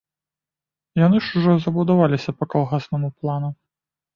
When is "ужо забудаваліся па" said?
1.41-2.43